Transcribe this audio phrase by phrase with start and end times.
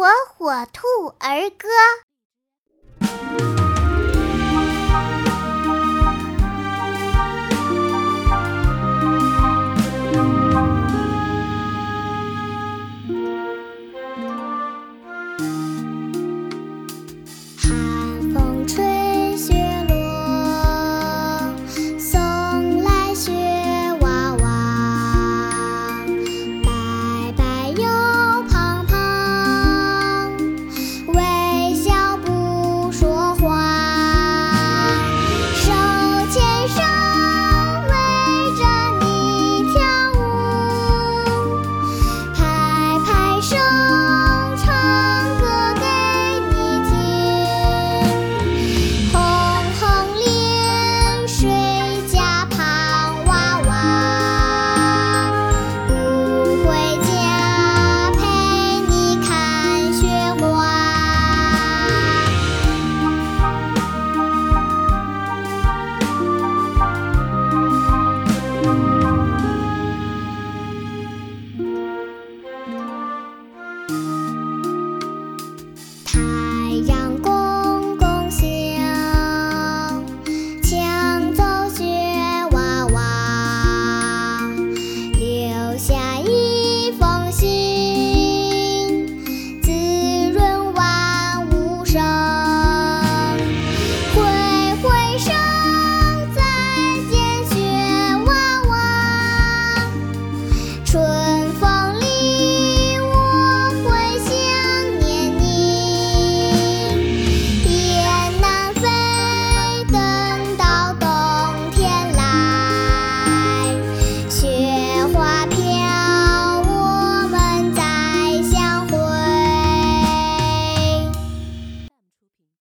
[0.00, 1.68] 火火兔儿歌。